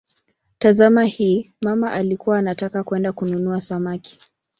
Tazama 0.59 1.03
hii: 1.05 1.53
"mama 1.61 1.91
alikuwa 1.91 2.37
anataka 2.37 2.83
kwenda 2.83 3.13
kununua 3.13 3.61
samaki". 3.61 4.19